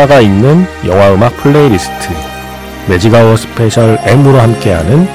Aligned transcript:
테마가 0.00 0.20
있는 0.20 0.64
영화 0.86 1.12
음악 1.12 1.36
플레이리스트 1.38 2.08
매직아워 2.88 3.36
스페셜 3.36 3.98
M으로 4.02 4.38
함께하는 4.38 5.06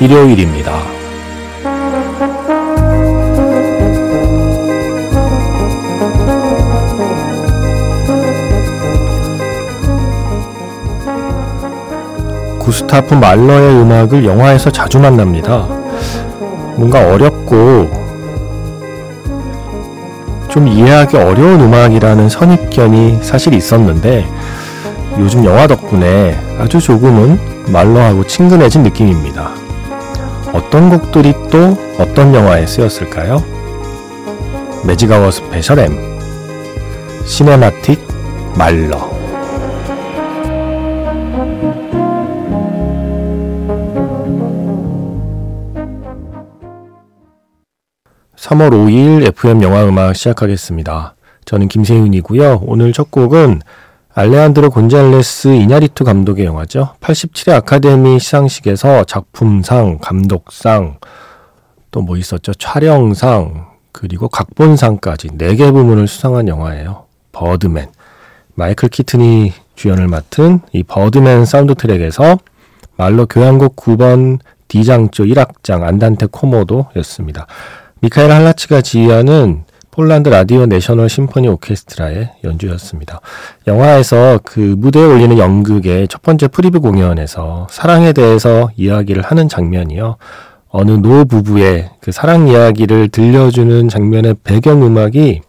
일요일입니다. 0.00 0.72
구스타프 12.58 13.14
말러의 13.14 13.80
음악을 13.80 14.24
영화에서 14.26 14.70
자주 14.70 14.98
만납니다. 14.98 15.66
뭔가 16.76 17.08
어렵고 17.08 18.05
좀 20.56 20.68
이해하기 20.68 21.18
어려운 21.18 21.60
음악이라는 21.60 22.30
선입견이 22.30 23.18
사실 23.20 23.52
있었는데 23.52 24.26
요즘 25.18 25.44
영화 25.44 25.66
덕분에 25.66 26.34
아주 26.58 26.80
조금은 26.80 27.38
말러하고 27.70 28.26
친근해진 28.26 28.82
느낌입니다. 28.82 29.50
어떤 30.54 30.88
곡들이 30.88 31.34
또 31.50 31.76
어떤 31.98 32.34
영화에 32.34 32.66
쓰였을까요? 32.66 33.44
매직아워 34.86 35.30
스페셜 35.30 35.78
M 35.78 35.92
cinematic 37.26 38.00
말러 38.56 39.15
3월 48.46 48.70
5일 48.70 49.26
FM 49.26 49.60
영화 49.64 49.84
음악 49.88 50.14
시작하겠습니다. 50.14 51.16
저는 51.46 51.66
김세윤이고요. 51.66 52.62
오늘 52.64 52.92
첫 52.92 53.10
곡은 53.10 53.60
알레한드로 54.14 54.70
곤잘레스 54.70 55.48
이냐리투 55.48 56.04
감독의 56.04 56.44
영화죠. 56.44 56.94
87회 57.00 57.54
아카데미 57.54 58.20
시상식에서 58.20 59.02
작품상, 59.02 59.98
감독상, 59.98 60.98
또 61.90 62.02
뭐 62.02 62.16
있었죠? 62.16 62.54
촬영상, 62.54 63.66
그리고 63.90 64.28
각본상까지 64.28 65.28
4개 65.30 65.72
부문을 65.72 66.06
수상한 66.06 66.46
영화예요. 66.46 67.06
버드맨. 67.32 67.88
마이클 68.54 68.88
키튼이 68.88 69.54
주연을 69.74 70.06
맡은 70.06 70.60
이 70.72 70.84
버드맨 70.84 71.46
사운드 71.46 71.74
트랙에서 71.74 72.38
말러 72.96 73.26
교향곡 73.26 73.74
9번 73.74 74.38
D장조 74.68 75.24
1악장 75.24 75.82
안단테 75.82 76.26
코모도였습니다. 76.26 77.48
미카엘 78.02 78.30
할라치가 78.30 78.82
지휘하는 78.82 79.64
폴란드 79.90 80.28
라디오 80.28 80.66
내셔널 80.66 81.08
심포니 81.08 81.48
오케스트라의 81.48 82.32
연주였습니다. 82.44 83.20
영화에서 83.66 84.38
그 84.44 84.60
무대에 84.76 85.02
올리는 85.02 85.38
연극의 85.38 86.06
첫 86.08 86.20
번째 86.20 86.48
프리뷰 86.48 86.82
공연에서 86.82 87.66
사랑에 87.70 88.12
대해서 88.12 88.68
이야기를 88.76 89.22
하는 89.22 89.48
장면이요. 89.48 90.18
어느 90.68 90.90
노 90.90 91.24
부부의 91.24 91.90
그 92.00 92.12
사랑 92.12 92.48
이야기를 92.48 93.08
들려주는 93.08 93.88
장면의 93.88 94.36
배경 94.44 94.84
음악이 94.84 95.40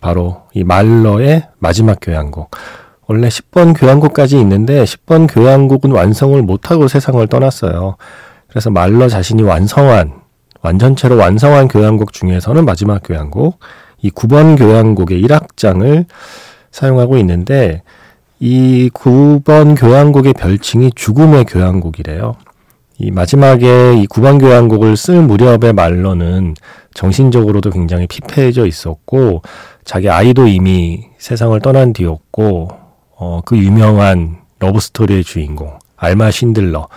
바로 0.00 0.42
이 0.52 0.64
말러의 0.64 1.46
마지막 1.60 1.98
교향곡. 2.02 2.50
원래 3.06 3.28
10번 3.28 3.78
교향곡까지 3.78 4.40
있는데 4.40 4.82
10번 4.82 5.32
교향곡은 5.32 5.92
완성을 5.92 6.42
못하고 6.42 6.88
세상을 6.88 7.24
떠났어요. 7.28 7.96
그래서 8.48 8.70
말러 8.70 9.08
자신이 9.08 9.44
완성한 9.44 10.20
완전체로 10.62 11.16
완성한 11.16 11.68
교향곡 11.68 12.12
중에서는 12.12 12.64
마지막 12.64 13.00
교향곡, 13.02 13.58
이 14.02 14.10
9번 14.10 14.58
교향곡의 14.58 15.22
1악장을 15.22 16.06
사용하고 16.70 17.18
있는데 17.18 17.82
이 18.38 18.90
9번 18.94 19.78
교향곡의 19.78 20.34
별칭이 20.34 20.92
죽음의 20.94 21.44
교향곡이래요. 21.44 22.36
이 22.98 23.10
마지막에 23.10 23.94
이 23.94 24.06
9번 24.06 24.38
교향곡을 24.40 24.96
쓸 24.96 25.22
무렵의 25.22 25.72
말로는 25.74 26.54
정신적으로도 26.94 27.70
굉장히 27.70 28.06
피폐해져 28.06 28.66
있었고 28.66 29.42
자기 29.84 30.10
아이도 30.10 30.46
이미 30.46 31.06
세상을 31.18 31.58
떠난 31.60 31.92
뒤였고 31.92 32.68
어, 33.16 33.40
그 33.44 33.56
유명한 33.56 34.38
러브스토리의 34.58 35.24
주인공 35.24 35.78
알마 35.96 36.30
신들러 36.30 36.88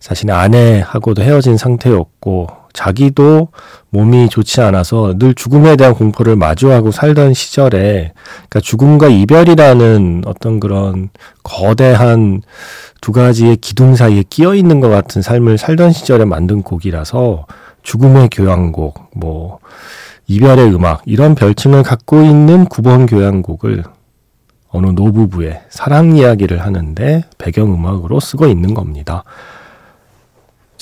자신의 0.00 0.34
아내하고도 0.34 1.22
헤어진 1.22 1.56
상태였고 1.56 2.48
자기도 2.72 3.48
몸이 3.90 4.28
좋지 4.28 4.60
않아서 4.60 5.14
늘 5.18 5.34
죽음에 5.34 5.76
대한 5.76 5.94
공포를 5.94 6.36
마주하고 6.36 6.90
살던 6.90 7.34
시절에 7.34 8.12
그러니까 8.14 8.60
죽음과 8.60 9.08
이별이라는 9.08 10.22
어떤 10.26 10.60
그런 10.60 11.10
거대한 11.42 12.42
두 13.00 13.12
가지의 13.12 13.56
기둥 13.56 13.96
사이에 13.96 14.22
끼어 14.28 14.54
있는 14.54 14.80
것 14.80 14.88
같은 14.88 15.22
삶을 15.22 15.58
살던 15.58 15.92
시절에 15.92 16.24
만든 16.24 16.62
곡이라서 16.62 17.46
죽음의 17.82 18.28
교향곡, 18.30 19.10
뭐 19.16 19.58
이별의 20.28 20.74
음악 20.74 21.02
이런 21.04 21.34
별칭을 21.34 21.82
갖고 21.82 22.22
있는 22.22 22.66
9번 22.66 23.10
교향곡을 23.10 23.84
어느 24.68 24.86
노부부의 24.86 25.62
사랑 25.68 26.16
이야기를 26.16 26.62
하는데 26.62 27.24
배경음악으로 27.38 28.20
쓰고 28.20 28.46
있는 28.46 28.72
겁니다. 28.72 29.24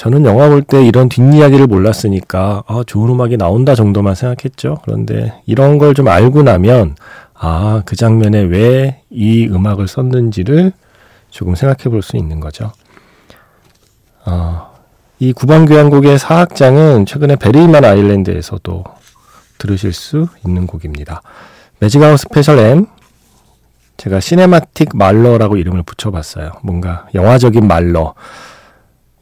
저는 0.00 0.24
영화 0.24 0.48
볼 0.48 0.62
때 0.62 0.82
이런 0.82 1.10
뒷이야기를 1.10 1.66
몰랐으니까 1.66 2.62
아, 2.66 2.82
좋은 2.86 3.10
음악이 3.10 3.36
나온다 3.36 3.74
정도만 3.74 4.14
생각했죠. 4.14 4.78
그런데 4.82 5.34
이런 5.44 5.76
걸 5.76 5.92
좀 5.92 6.08
알고 6.08 6.42
나면 6.42 6.96
아, 7.34 7.82
그 7.84 7.96
장면에 7.96 8.40
왜 8.40 9.02
이 9.10 9.46
음악을 9.46 9.88
썼는지를 9.88 10.72
조금 11.28 11.54
생각해 11.54 11.90
볼 11.90 12.00
수 12.00 12.16
있는 12.16 12.40
거죠. 12.40 12.72
어, 14.24 14.70
이 15.18 15.34
9번 15.34 15.68
교향곡의 15.68 16.18
사악장은 16.18 17.04
최근에 17.04 17.36
베리만 17.36 17.84
아일랜드에서도 17.84 18.84
들으실 19.58 19.92
수 19.92 20.28
있는 20.46 20.66
곡입니다. 20.66 21.20
매직아워 21.80 22.20
스페셜 22.20 22.58
M 22.58 22.86
제가 23.98 24.20
cinematic 24.20 24.96
말러라고 24.96 25.58
이름을 25.58 25.82
붙여봤어요. 25.82 26.52
뭔가 26.62 27.06
영화적인 27.14 27.66
말러. 27.68 28.14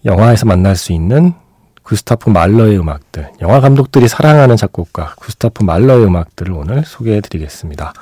영화에서 0.05 0.47
만날 0.47 0.77
수 0.77 0.93
있는 0.93 1.35
구스타프 1.83 2.29
말러의 2.31 2.79
음악들, 2.79 3.31
영화 3.41 3.61
감독들이 3.61 4.09
사랑하는 4.09 4.57
작곡가 4.57 5.15
구스타프 5.17 5.65
말러의 5.65 6.05
음악들을 6.05 6.53
오늘 6.53 6.85
소개해 6.85 7.21
드리겠습니다. 7.23 7.95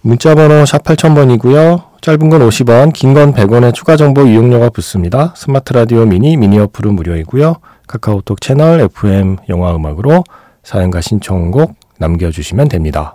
문자 0.00 0.34
번호 0.34 0.64
샵 0.64 0.82
8000번이고요. 0.82 1.90
짧은 2.00 2.30
건 2.30 2.40
50원, 2.48 2.94
긴 2.94 3.12
건 3.12 3.34
100원의 3.34 3.74
추가 3.74 3.96
정보 3.98 4.24
이용료가 4.26 4.70
붙습니다. 4.70 5.34
스마트 5.36 5.74
라디오 5.74 6.06
미니, 6.06 6.38
미니 6.38 6.58
어플은 6.58 6.94
무료이고요. 6.94 7.56
카카오톡 7.86 8.40
채널 8.40 8.80
FM 8.80 9.36
영화 9.50 9.74
음악으로 9.76 10.24
사연과 10.62 11.02
신청곡 11.02 11.74
남겨주시면 11.98 12.68
됩니다. 12.68 13.14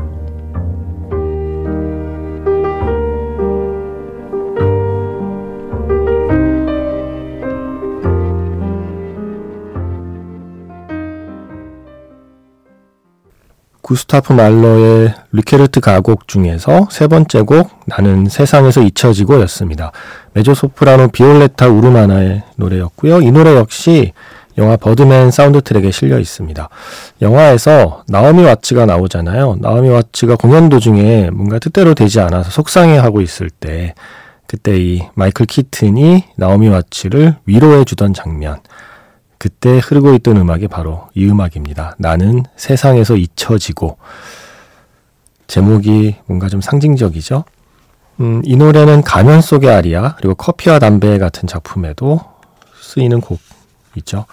구스타프 13.91 14.31
말러의 14.31 15.13
뤼케르트 15.33 15.81
가곡 15.81 16.29
중에서 16.29 16.87
세 16.89 17.07
번째 17.07 17.41
곡 17.41 17.69
나는 17.85 18.29
세상에서 18.29 18.81
잊혀지고 18.81 19.41
였습니다. 19.41 19.91
메조소프라노 20.31 21.09
비올레타 21.09 21.67
우르마나의 21.67 22.41
노래였고요. 22.55 23.19
이 23.21 23.31
노래 23.31 23.53
역시 23.57 24.13
영화 24.57 24.77
버드맨 24.77 25.31
사운드 25.31 25.59
트랙에 25.61 25.91
실려 25.91 26.19
있습니다. 26.19 26.69
영화에서 27.21 28.05
나오미 28.07 28.43
와츠가 28.43 28.85
나오잖아요. 28.85 29.57
나오미 29.59 29.89
와츠가 29.89 30.37
공연 30.37 30.69
도중에 30.69 31.29
뭔가 31.33 31.59
뜻대로 31.59 31.93
되지 31.93 32.21
않아서 32.21 32.49
속상해하고 32.49 33.19
있을 33.19 33.49
때 33.49 33.93
그때 34.47 34.79
이 34.79 35.01
마이클 35.15 35.45
키튼이 35.45 36.23
나오미 36.37 36.69
와츠를 36.69 37.35
위로해 37.45 37.83
주던 37.83 38.13
장면. 38.13 38.61
그때 39.41 39.79
흐르고 39.79 40.13
있던 40.13 40.37
음악이 40.37 40.67
바로 40.67 41.07
이 41.15 41.25
음악입니다. 41.25 41.95
나는 41.97 42.43
세상에서 42.57 43.15
잊혀지고 43.15 43.97
제목이 45.47 46.17
뭔가 46.27 46.47
좀 46.47 46.61
상징적이죠. 46.61 47.45
음, 48.19 48.43
이 48.45 48.55
노래는 48.55 49.01
가면 49.01 49.41
속의 49.41 49.71
아리아 49.71 50.13
그리고 50.17 50.35
커피와 50.35 50.77
담배 50.77 51.17
같은 51.17 51.47
작품에도 51.47 52.19
쓰이는 52.79 53.19
곡이죠. 53.19 54.27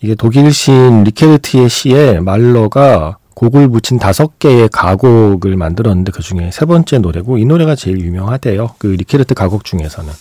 이게 0.00 0.14
독일 0.14 0.52
시인 0.52 1.02
리케르트의 1.02 1.68
시에 1.68 2.20
말러가 2.20 3.18
곡을 3.34 3.68
붙인 3.70 3.98
다섯 3.98 4.38
개의 4.38 4.68
가곡을 4.68 5.56
만들었는데 5.56 6.12
그 6.12 6.22
중에 6.22 6.52
세 6.52 6.64
번째 6.64 6.98
노래고 6.98 7.38
이 7.38 7.44
노래가 7.44 7.74
제일 7.74 7.98
유명하대요. 7.98 8.76
그 8.78 8.86
리케르트 8.86 9.34
가곡 9.34 9.64
중에서는. 9.64 10.12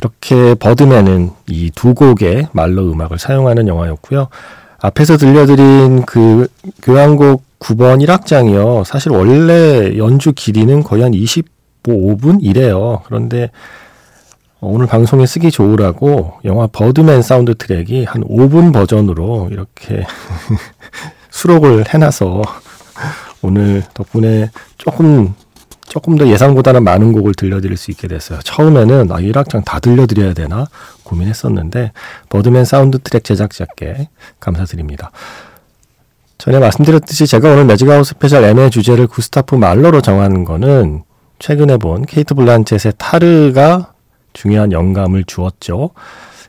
그렇게 0.00 0.54
버드맨은 0.54 1.30
이 1.50 1.70
두 1.74 1.94
곡의 1.94 2.48
말러 2.52 2.90
음악을 2.90 3.18
사용하는 3.18 3.68
영화였고요. 3.68 4.28
앞에서 4.80 5.18
들려드린 5.18 6.06
그 6.06 6.48
교향곡 6.82 7.42
9번 7.58 8.02
1악장이요. 8.06 8.84
사실 8.84 9.12
원래 9.12 9.96
연주 9.98 10.32
길이는 10.32 10.82
거의 10.82 11.02
한 11.02 11.12
25분 11.12 12.38
이래요. 12.40 13.02
그런데 13.04 13.50
오늘 14.60 14.86
방송에 14.86 15.26
쓰기 15.26 15.50
좋으라고 15.50 16.34
영화 16.46 16.66
버드맨 16.66 17.20
사운드 17.20 17.54
트랙이 17.54 18.04
한 18.04 18.24
5분 18.24 18.72
버전으로 18.72 19.48
이렇게 19.50 20.04
수록을 21.30 21.84
해놔서 21.92 22.42
오늘 23.42 23.82
덕분에 23.92 24.50
조금 24.78 25.34
조금 25.90 26.16
더 26.16 26.28
예상보다는 26.28 26.84
많은 26.84 27.12
곡을 27.12 27.34
들려드릴 27.34 27.76
수 27.76 27.90
있게 27.90 28.06
됐어요. 28.06 28.38
처음에는 28.44 29.10
아, 29.10 29.16
1악장 29.16 29.64
다 29.64 29.80
들려드려야 29.80 30.34
되나 30.34 30.68
고민했었는데 31.02 31.90
버드맨 32.28 32.64
사운드 32.64 33.00
트랙 33.00 33.24
제작자께 33.24 34.08
감사드립니다. 34.38 35.10
전에 36.38 36.60
말씀드렸듯이 36.60 37.26
제가 37.26 37.50
오늘 37.50 37.64
매직아워 37.64 38.06
스페셜 38.06 38.44
M의 38.44 38.70
주제를 38.70 39.08
구스타프 39.08 39.56
말러로 39.56 40.00
정하는 40.00 40.44
거는 40.44 41.02
최근에 41.40 41.78
본 41.78 42.06
케이트 42.06 42.34
블란쳇의 42.34 42.92
타르가 42.96 43.92
중요한 44.32 44.70
영감을 44.70 45.24
주었죠. 45.24 45.90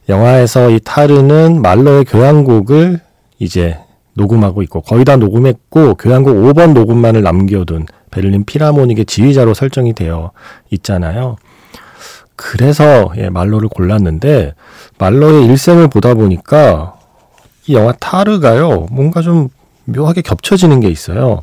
영화에서 0.07 0.69
이 0.69 0.79
타르는 0.79 1.63
말러의 1.63 2.05
교향곡을 2.05 2.99
이제 3.39 3.79
녹음하고 4.13 4.61
있고 4.61 4.81
거의 4.81 5.03
다 5.03 5.15
녹음했고 5.15 5.95
교향곡 5.95 6.35
5번 6.35 6.73
녹음만을 6.73 7.23
남겨둔 7.23 7.87
베를린 8.11 8.45
필하모닉의 8.45 9.05
지휘자로 9.05 9.53
설정이 9.53 9.93
되어 9.93 10.31
있잖아요. 10.69 11.37
그래서 12.35 13.11
예, 13.17 13.29
말로를 13.29 13.69
골랐는데 13.69 14.53
말로의 14.97 15.45
일생을 15.45 15.87
보다 15.87 16.13
보니까 16.13 16.95
이 17.67 17.75
영화 17.75 17.91
타르가요 17.91 18.87
뭔가 18.91 19.21
좀 19.21 19.49
묘하게 19.85 20.21
겹쳐지는 20.21 20.79
게 20.79 20.89
있어요. 20.89 21.41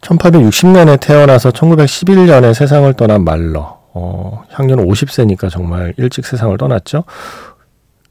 1860년에 0.00 1.00
태어나서 1.00 1.50
1911년에 1.50 2.54
세상을 2.54 2.92
떠난 2.94 3.24
말러. 3.24 3.80
어, 3.92 4.44
향년 4.50 4.78
50세니까 4.86 5.50
정말 5.50 5.94
일찍 5.96 6.24
세상을 6.24 6.56
떠났죠. 6.56 7.04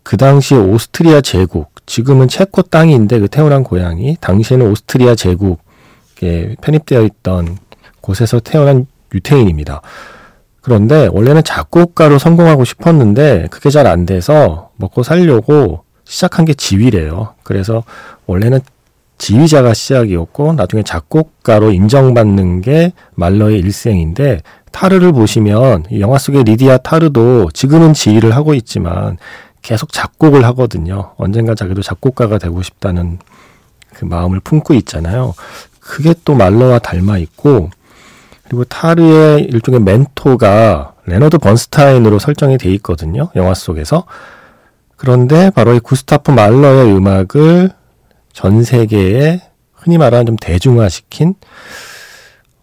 그 0.04 0.18
당시에 0.18 0.58
오스트리아 0.58 1.22
제국, 1.22 1.72
지금은 1.86 2.28
체코 2.28 2.62
땅인데 2.62 3.20
그 3.20 3.28
태어난 3.28 3.64
고향이 3.64 4.18
당시에는 4.20 4.70
오스트리아 4.72 5.16
제국에 5.16 5.62
편입되어 6.62 7.04
있던 7.04 7.58
곳에서 8.02 8.40
태어난 8.40 8.86
유태인입니다. 9.14 9.82
그런데 10.62 11.08
원래는 11.12 11.44
작곡가로 11.44 12.20
성공하고 12.20 12.66
싶었는데 12.66 13.48
그게 13.50 13.70
잘 13.70 13.88
안 13.88 14.06
돼서 14.06 14.72
먹고 14.78 15.04
살려고 15.04 15.84
시작한 16.04 16.46
게 16.46 16.54
지휘래요. 16.54 17.36
그래서 17.44 17.84
원래는 18.26 18.60
지휘자가 19.18 19.74
시작이었고 19.74 20.54
나중에 20.54 20.84
작곡가로 20.84 21.72
인정받는 21.72 22.62
게 22.62 22.94
말러의 23.16 23.60
일생인데 23.60 24.42
타르를 24.72 25.12
보시면 25.12 25.86
영화 26.00 26.18
속의 26.18 26.44
리디아 26.44 26.78
타르도 26.78 27.52
지금은 27.52 27.94
지휘를 27.94 28.36
하고 28.36 28.54
있지만 28.54 29.18
계속 29.62 29.92
작곡을 29.92 30.46
하거든요. 30.46 31.14
언젠가 31.18 31.54
자기도 31.54 31.82
작곡가가 31.82 32.38
되고 32.38 32.62
싶다는 32.62 33.20
그 33.94 34.06
마음을 34.06 34.40
품고 34.40 34.74
있잖아요. 34.76 35.34
그게 35.90 36.14
또 36.24 36.36
말러와 36.36 36.78
닮아 36.78 37.18
있고 37.18 37.72
그리고 38.44 38.64
타르의 38.64 39.42
일종의 39.46 39.82
멘토가 39.82 40.94
레너드 41.06 41.40
번스타인으로 41.40 42.20
설정이 42.20 42.60
돼 42.60 42.72
있거든요. 42.74 43.30
영화 43.36 43.56
속에서. 43.56 44.06
그런데 44.98 45.50
바로 45.50 45.74
이 45.74 45.80
구스타프 45.80 46.30
말러의 46.30 46.96
음악을 46.96 47.72
전 48.34 48.64
세계에 48.64 49.42
흔히 49.74 49.98
말하는 49.98 50.28
좀 50.28 50.36
대중화시킨 50.36 51.34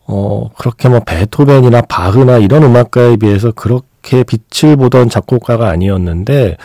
어 0.07 0.49
그렇게 0.57 0.89
뭐 0.89 1.01
베토벤이나 1.01 1.83
바흐나 1.83 2.39
이런 2.39 2.63
음악가에 2.63 3.17
비해서 3.17 3.51
그렇게 3.51 4.23
빛을 4.23 4.77
보던 4.77 5.09
작곡가가 5.09 5.69
아니었는데 5.69 6.57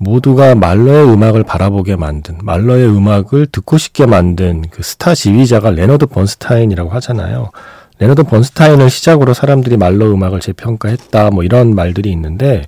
모두가 0.00 0.54
말러의 0.54 1.12
음악을 1.12 1.44
바라보게 1.44 1.96
만든 1.96 2.38
말러의 2.42 2.88
음악을 2.88 3.46
듣고 3.46 3.76
싶게 3.76 4.06
만든 4.06 4.62
그 4.70 4.82
스타 4.82 5.14
지휘자가 5.14 5.70
레너드 5.70 6.06
번스타인이라고 6.06 6.88
하잖아요. 6.88 7.50
레너드 7.98 8.22
번스타인을 8.22 8.88
시작으로 8.88 9.34
사람들이 9.34 9.76
말러 9.76 10.10
음악을 10.10 10.40
재평가했다 10.40 11.30
뭐 11.32 11.44
이런 11.44 11.74
말들이 11.74 12.10
있는데 12.12 12.64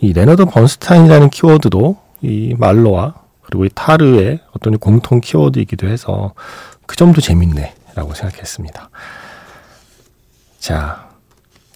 이 0.00 0.14
레너드 0.14 0.46
번스타인이라는 0.46 1.28
키워드도 1.28 1.98
이 2.22 2.54
말러와 2.56 3.14
그리고 3.42 3.66
이 3.66 3.70
타르의 3.74 4.40
어떤 4.56 4.78
공통 4.78 5.20
키워드이기도 5.20 5.86
해서 5.86 6.32
그 6.86 6.96
점도 6.96 7.20
재밌네 7.20 7.74
라고 7.94 8.14
생각했습니다. 8.14 8.88
자, 10.58 11.10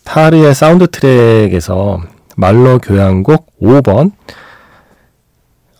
타르의 0.04 0.54
사운드 0.54 0.86
트랙에서 0.86 2.00
말러 2.36 2.78
교향곡 2.78 3.60
5번 3.60 4.12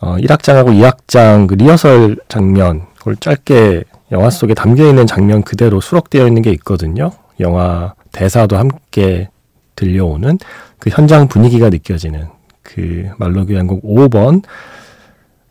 어, 0.01 0.15
1악장하고 0.17 0.67
2악장 0.67 1.47
그 1.47 1.55
리허설 1.55 2.17
장면 2.27 2.85
그걸 2.97 3.15
짧게 3.15 3.83
영화 4.11 4.29
속에 4.29 4.53
담겨 4.53 4.87
있는 4.87 5.07
장면 5.07 5.41
그대로 5.41 5.81
수록되어 5.81 6.27
있는 6.27 6.41
게 6.41 6.51
있거든요. 6.51 7.11
영화 7.39 7.93
대사도 8.11 8.57
함께 8.57 9.29
들려오는 9.75 10.37
그 10.79 10.89
현장 10.89 11.27
분위기가 11.27 11.69
느껴지는 11.69 12.27
그 12.61 13.09
말러 13.17 13.45
교향곡 13.45 13.83
5번 13.83 14.43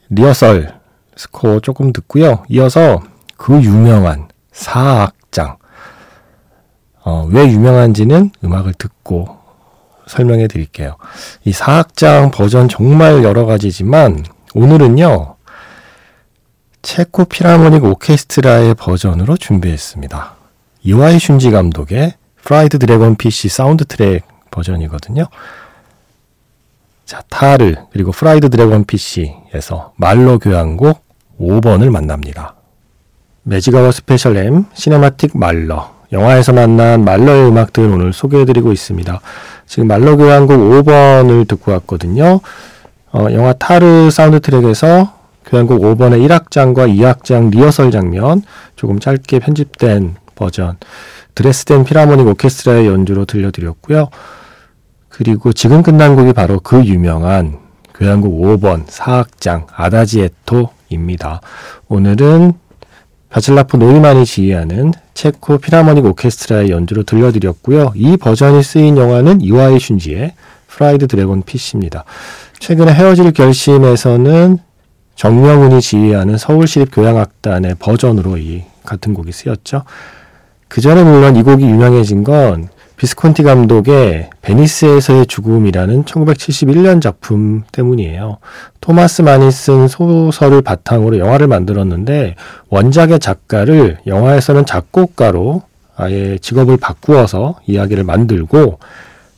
리허설 0.09 0.81
스코어 1.17 1.61
조금 1.61 1.93
듣고요. 1.93 2.45
이어서 2.49 3.03
그 3.37 3.61
유명한 3.63 4.29
4악장 4.53 5.57
어, 7.05 7.29
왜 7.31 7.47
유명한지는 7.51 8.31
음악을 8.43 8.75
듣고 8.75 9.39
설명해 10.07 10.49
드릴게요. 10.49 10.97
이 11.45 11.53
4악장 11.53 12.33
버전 12.33 12.69
정말 12.69 13.23
여러 13.25 13.47
가지지만 13.47 14.25
오늘은요. 14.55 15.35
체코 16.83 17.25
필하모닉 17.25 17.85
오케스트라의 17.85 18.75
버전으로 18.75 19.37
준비했습니다. 19.37 20.35
이와이 20.85 21.17
슌지 21.17 21.51
감독의 21.51 22.15
프라이드 22.43 22.79
드래곤 22.79 23.17
피쉬 23.17 23.49
사운드 23.49 23.85
트랙 23.85 24.23
버전이거든요. 24.51 25.27
자, 27.05 27.23
타르 27.29 27.75
그리고 27.91 28.13
프라이드 28.13 28.49
드래곤 28.49 28.85
피쉬에서 28.85 29.93
말러 29.97 30.39
교향곡 30.39 31.03
5번을 31.41 31.91
만납니다. 31.91 32.55
매직아워 33.43 33.91
스페셜 33.91 34.37
M 34.37 34.67
시네마틱 34.75 35.37
말러 35.37 35.93
영화에서 36.13 36.53
만난 36.53 37.05
말러의 37.05 37.49
음악들 37.49 37.85
오늘 37.85 38.13
소개해드리고 38.13 38.73
있습니다. 38.73 39.21
지금 39.67 39.89
말러 39.89 40.17
교향곡 40.17 40.57
5번을 40.57 41.49
듣고 41.49 41.73
왔거든요. 41.73 42.41
어, 43.15 43.29
영화 43.33 43.53
타르 43.53 44.11
사운드 44.11 44.41
트랙에서 44.41 45.15
교향곡 45.47 45.81
5번의 45.81 46.27
1악장과 46.27 46.93
2악장 46.99 47.51
리허설 47.53 47.93
장면 47.93 48.43
조금 48.75 48.99
짧게 48.99 49.39
편집된 49.39 50.17
버전 50.35 50.77
드레스덴 51.37 51.85
필하모닉 51.85 52.27
오케스트라의 52.27 52.89
연주로 52.89 53.25
들려드렸고요. 53.25 54.09
그리고 55.09 55.53
지금 55.53 55.85
끝난 55.85 56.17
곡이 56.17 56.33
바로 56.33 56.59
그 56.59 56.85
유명한 56.85 57.59
교향곡 57.95 58.33
5번 58.43 58.87
4악장 58.87 59.67
아다지에토입니다. 59.73 60.75
입니다. 60.89 61.41
오늘은 61.89 62.55
바츨라프 63.31 63.77
노이만이 63.77 64.27
지휘하는 64.27 64.93
체코 65.13 65.59
필하모닉 65.59 66.05
오케스트라의 66.05 66.71
연주로 66.71 67.05
들려드렸고요. 67.05 67.93
이 67.95 68.17
버전이 68.17 68.63
쓰인 68.63 68.97
영화는 68.97 69.41
이와이 69.41 69.77
슌지의 69.77 70.33
프라이드 70.69 71.07
드래곤 71.07 71.43
피쉬입니다. 71.43 72.05
최근에 72.59 72.93
헤어질 72.93 73.33
결심에서는 73.33 74.59
정명훈이 75.17 75.81
지휘하는 75.81 76.39
서울시립교향악단의 76.39 77.77
버전으로 77.79 78.39
이 78.39 78.65
같은 78.85 79.15
곡이 79.15 79.33
쓰였죠. 79.33 79.83
그 80.69 80.81
전에 80.81 81.05
물론 81.05 81.37
이 81.37 81.43
곡이 81.43 81.65
유명해진 81.65 82.25
건 82.25 82.69
비스콘티 82.97 83.43
감독의 83.43 84.31
베니스에서의 84.43 85.27
죽음이라는 85.27 86.05
1971년 86.05 87.01
작품 87.01 87.65
때문이에요. 87.73 88.39
토마스 88.81 89.23
만이 89.23 89.51
쓴 89.51 89.89
소설을 89.89 90.63
바탕으로 90.63 91.19
영화를 91.19 91.49
만들었는데 91.49 92.37
원작의 92.69 93.19
작가를 93.19 93.99
영화에서는 94.07 94.65
작곡가로 94.65 95.63
아예 95.97 96.39
직업을 96.39 96.77
바꾸어서 96.77 97.59
이야기를 97.67 98.05
만들고 98.05 98.79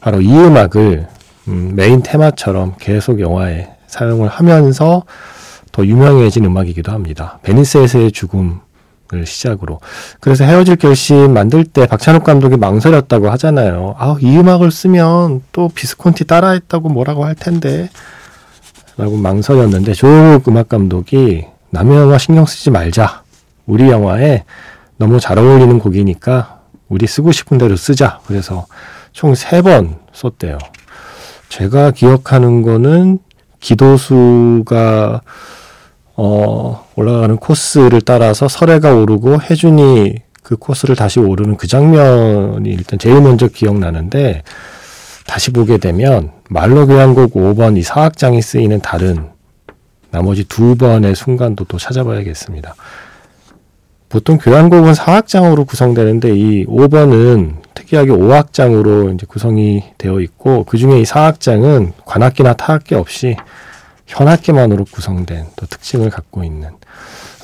바로 0.01 0.21
이 0.21 0.33
음악을 0.33 1.07
음, 1.49 1.73
메인 1.75 2.03
테마처럼 2.03 2.75
계속 2.79 3.21
영화에 3.21 3.69
사용을 3.87 4.29
하면서 4.29 5.05
더 5.73 5.85
유명해진 5.85 6.45
음악이기도 6.45 6.93
합니다. 6.93 7.39
베니스에서의 7.43 8.13
죽음 8.13 8.61
을 9.15 9.25
시작으로. 9.25 9.79
그래서 10.19 10.43
헤어질 10.43 10.75
결심 10.75 11.33
만들 11.33 11.63
때 11.65 11.87
박찬욱 11.87 12.25
감독이 12.25 12.57
망설였다고 12.57 13.31
하잖아요. 13.31 13.95
아, 13.97 14.17
이 14.21 14.37
음악을 14.37 14.73
쓰면 14.73 15.43
또 15.53 15.69
비스콘티 15.73 16.25
따라했다고 16.25 16.89
뭐라고 16.89 17.25
할 17.25 17.37
텐데. 17.37 17.89
라고 18.97 19.17
망설였는데 19.17 19.93
조욱 19.93 20.49
음악 20.49 20.69
감독이 20.69 21.45
남의 21.71 21.97
영화 21.97 22.19
신경 22.19 22.47
쓰지 22.47 22.73
말자. 22.73 23.23
우리 23.67 23.89
영화에 23.91 24.43
너무 24.97 25.21
잘 25.21 25.39
어울리는 25.39 25.79
곡이니까 25.79 26.59
우리 26.89 27.07
쓰고 27.07 27.31
싶은 27.31 27.59
대로 27.59 27.77
쓰자. 27.77 28.19
그래서 28.27 28.67
총 29.13 29.35
세 29.37 29.63
번 29.63 30.01
썼대요. 30.13 30.59
제가 31.49 31.93
기억하는 31.93 32.63
거는 32.63 33.19
기도수가 33.61 35.21
어, 36.17 36.87
올라가는 36.95 37.37
코스를 37.37 38.01
따라서 38.01 38.49
설해가 38.49 38.95
오르고 38.95 39.41
해준이 39.43 40.15
그 40.43 40.57
코스를 40.57 40.97
다시 40.97 41.19
오르는 41.19 41.57
그 41.57 41.67
장면이 41.67 42.71
일단 42.71 42.99
제일 42.99 43.21
먼저 43.21 43.49
기억나는데 43.49 44.43
다시 45.27 45.51
보게 45.51 45.77
되면 45.79 46.31
말로 46.49 46.87
교향곡 46.87 47.35
5번 47.35 47.77
이 47.77 47.83
사악장이 47.83 48.41
쓰이는 48.41 48.81
다른 48.81 49.29
나머지 50.11 50.45
두 50.45 50.77
번의 50.77 51.15
순간도 51.17 51.65
또 51.65 51.79
찾아봐야겠습니다. 51.79 52.75
보통 54.09 54.39
교향곡은 54.39 54.95
사악장으로 54.95 55.65
구성되는데 55.65 56.35
이 56.35 56.65
5번은 56.67 57.66
특이하게 57.77 58.11
5악장으로 58.11 59.15
이제 59.15 59.27
구성이 59.29 59.85
되어 59.99 60.21
있고 60.21 60.65
그 60.65 60.79
중에 60.79 60.99
이 60.99 61.05
사악장은 61.05 61.93
관악기나 62.05 62.55
타악기 62.55 62.97
없이 62.97 63.37
현악기만으로 64.07 64.85
구성된 64.87 65.47
또 65.55 65.67
특징을 65.67 66.11
갖고 66.11 66.43
있는 66.43 66.71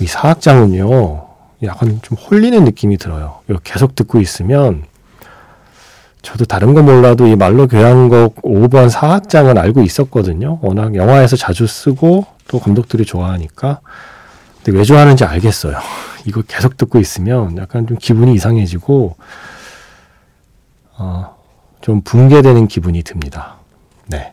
이 0.01 0.07
사악장은요, 0.07 1.27
약간 1.65 2.01
좀 2.03 2.19
홀리는 2.19 2.65
느낌이 2.65 2.97
들어요. 2.97 3.41
계속 3.62 3.95
듣고 3.95 4.21
있으면 4.21 4.85
저도 6.23 6.45
다른 6.45 6.73
거 6.73 6.83
몰라도 6.83 7.27
이 7.27 7.37
말로 7.37 7.67
교향곡 7.69 8.43
5번 8.43 8.89
사악장은 8.89 9.59
알고 9.59 9.83
있었거든요. 9.83 10.59
워낙 10.62 10.95
영화에서 10.95 11.37
자주 11.37 11.67
쓰고 11.67 12.27
또 12.49 12.59
감독들이 12.59 13.05
좋아하니까. 13.05 13.81
근데 14.62 14.79
왜 14.79 14.85
좋아하는지 14.85 15.25
알겠어요. 15.25 15.79
이거 16.27 16.43
계속 16.43 16.77
듣고 16.77 17.01
있으면 17.01 17.59
약간 17.59 17.87
좀 17.87 17.97
기분이 17.97 18.35
이상해지고, 18.35 19.17
어, 21.02 21.35
좀 21.80 22.00
붕괴되는 22.02 22.68
기분이 22.68 23.02
듭니다. 23.02 23.56
네. 24.06 24.32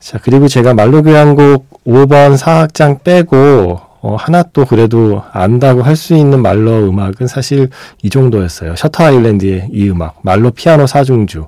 자, 0.00 0.18
그리고 0.20 0.48
제가 0.48 0.74
말로 0.74 1.02
교향곡 1.02 1.84
5번 1.84 2.36
사악장 2.36 3.00
빼고 3.04 3.80
어, 4.00 4.16
하나 4.16 4.42
또 4.42 4.64
그래도 4.64 5.22
안다고 5.32 5.82
할 5.82 5.94
수 5.96 6.14
있는 6.14 6.40
말로 6.42 6.88
음악은 6.88 7.26
사실 7.28 7.68
이 8.02 8.10
정도였어요. 8.10 8.74
셔터 8.76 9.04
아일랜드의 9.04 9.68
이 9.72 9.88
음악, 9.88 10.18
말러 10.22 10.50
피아노 10.50 10.86
사중주. 10.86 11.46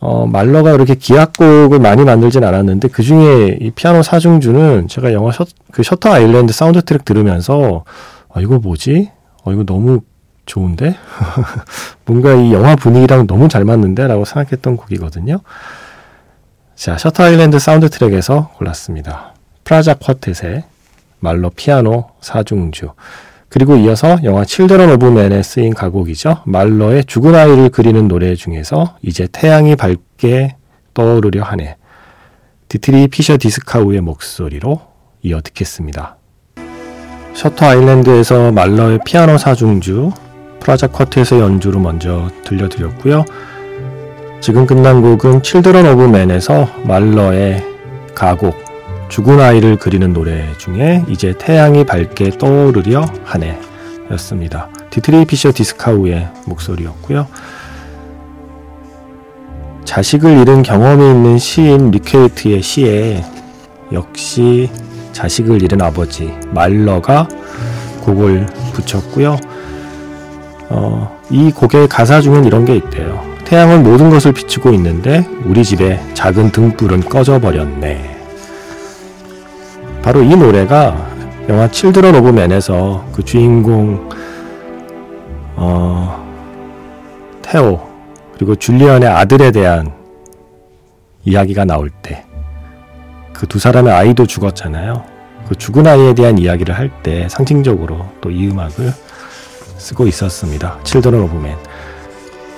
어, 0.00 0.26
말러가 0.26 0.72
그렇게 0.72 0.94
기악곡을 0.94 1.78
많이 1.80 2.04
만들진 2.04 2.44
않았는데 2.44 2.88
그 2.88 3.02
중에 3.02 3.58
이 3.60 3.70
피아노 3.70 4.02
사중주는 4.02 4.88
제가 4.88 5.12
영화 5.12 5.32
셔, 5.32 5.44
그 5.70 5.82
셔터 5.82 6.10
아일랜드 6.12 6.54
사운드 6.54 6.80
트랙 6.82 7.04
들으면서 7.04 7.84
아, 8.32 8.40
이거 8.40 8.58
뭐지? 8.58 9.10
어, 9.44 9.52
이거 9.52 9.64
너무 9.64 10.00
좋은데? 10.50 10.96
뭔가 12.04 12.34
이 12.34 12.52
영화 12.52 12.74
분위기랑 12.74 13.26
너무 13.26 13.48
잘 13.48 13.64
맞는데? 13.64 14.06
라고 14.08 14.24
생각했던 14.24 14.76
곡이거든요. 14.76 15.40
자, 16.74 16.98
셔터 16.98 17.24
아일랜드 17.24 17.58
사운드 17.58 17.88
트랙에서 17.88 18.50
골랐습니다. 18.56 19.34
프라작 19.64 19.94
쿼텟의 19.94 20.64
말러 21.20 21.50
피아노 21.50 22.10
사중주. 22.20 22.92
그리고 23.48 23.76
이어서 23.76 24.18
영화 24.24 24.44
칠드런 24.44 24.90
오브 24.90 25.06
맨에 25.06 25.42
쓰인 25.42 25.74
가곡이죠. 25.74 26.42
말러의 26.46 27.04
죽은 27.04 27.34
아이를 27.34 27.68
그리는 27.68 28.08
노래 28.08 28.34
중에서 28.34 28.96
이제 29.02 29.28
태양이 29.30 29.76
밝게 29.76 30.56
떠오르려 30.94 31.42
하네. 31.42 31.76
디트리히 32.68 33.08
피셔 33.08 33.36
디스카우의 33.38 34.00
목소리로 34.00 34.80
이어 35.22 35.40
듣겠습니다. 35.42 36.16
셔터 37.34 37.66
아일랜드에서 37.66 38.52
말러의 38.52 39.00
피아노 39.04 39.38
사중주, 39.38 40.12
프라작 40.60 40.86
쿼텟의 40.86 41.40
연주로 41.40 41.80
먼저 41.80 42.30
들려드렸고요. 42.44 43.24
지금 44.40 44.66
끝난 44.66 45.02
곡은 45.02 45.42
칠드런 45.42 45.86
오브 45.86 46.02
맨에서 46.02 46.68
말러의 46.84 47.64
가곡 48.14 48.54
죽은 49.08 49.40
아이를 49.40 49.76
그리는 49.76 50.12
노래 50.12 50.46
중에 50.56 51.04
이제 51.08 51.34
태양이 51.36 51.84
밝게 51.84 52.38
떠오르려 52.38 53.04
하네 53.24 53.58
였습니다. 54.12 54.68
디트리히 54.90 55.24
피셔 55.24 55.52
디스카우의 55.52 56.28
목소리였고요. 56.46 57.26
자식을 59.84 60.38
잃은 60.38 60.62
경험이 60.62 61.10
있는 61.10 61.38
시인 61.38 61.90
뤼케르트의 61.90 62.62
시에 62.62 63.24
역시 63.92 64.70
자식을 65.12 65.62
잃은 65.62 65.82
아버지 65.82 66.32
말러가 66.52 67.26
곡을 68.02 68.46
붙였고요. 68.72 69.36
어, 70.70 71.20
이 71.30 71.50
곡의 71.50 71.88
가사 71.88 72.20
중엔 72.20 72.44
이런 72.44 72.64
게 72.64 72.76
있대요. 72.76 73.22
태양은 73.44 73.82
모든 73.82 74.08
것을 74.10 74.32
비추고 74.32 74.72
있는데 74.74 75.26
우리 75.44 75.64
집에 75.64 76.00
작은 76.14 76.52
등불은 76.52 77.00
꺼져 77.08 77.40
버렸네. 77.40 78.18
바로 80.02 80.22
이 80.22 80.34
노래가 80.36 81.08
영화 81.48 81.68
Children 81.68 82.14
of 82.14 82.28
Men에서 82.30 83.04
그 83.12 83.24
주인공 83.24 84.08
어, 85.56 86.24
테오 87.42 87.80
그리고 88.34 88.54
줄리언의 88.54 89.08
아들에 89.08 89.50
대한 89.50 89.92
이야기가 91.24 91.64
나올 91.64 91.90
때 91.90 92.24
그 93.32 93.46
두 93.46 93.58
사람의 93.58 93.90
아이도 93.92 94.26
죽었잖아요. 94.26 95.02
그 95.48 95.54
죽은 95.56 95.86
아이에 95.86 96.14
대한 96.14 96.36
이야기를 96.38 96.76
할 96.76 96.90
때 97.02 97.26
상징적으로 97.28 98.06
또 98.20 98.30
이 98.30 98.48
음악을 98.48 98.92
쓰고 99.80 100.06
있었습니다. 100.06 100.78
Children 100.84 101.22
of 101.22 101.36
Men. 101.36 101.56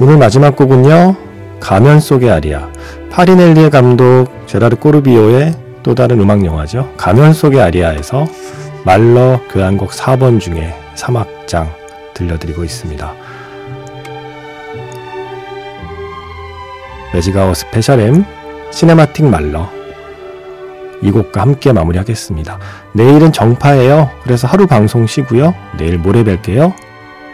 오늘 0.01 0.19
마지막 0.19 0.57
곡은요. 0.57 1.17
가면 1.61 2.01
속의 2.01 2.31
아리아. 2.31 2.69
파리넬리의 3.11 3.71
감독 3.71 4.27
제라르 4.47 4.77
코르비오의 4.77 5.55
또 5.83 5.95
다른 5.95 6.21
음악 6.21 6.45
영화죠. 6.45 6.93
가면 6.97 7.33
속의 7.33 7.61
아리아에서 7.61 8.27
말러 8.85 9.41
교향곡 9.51 9.91
4번 9.91 10.41
중에 10.41 10.75
3악장 10.97 11.69
들려드리고 12.15 12.65
있습니다. 12.65 13.15
Magic 17.15 17.55
Hour 17.55 17.72
Special 17.72 18.01
M 18.01 18.25
Cinematic 18.71 19.27
말러 19.27 19.71
이 21.03 21.11
곡과 21.11 21.43
함께 21.43 21.73
마무리하겠습니다. 21.73 22.59
내일은 22.93 23.33
정파예요. 23.33 24.11
그래서 24.23 24.47
하루 24.47 24.67
방송 24.67 25.07
쉬고요. 25.07 25.55
내일 25.77 25.99
모레 25.99 26.23
뵐게요. 26.25 26.73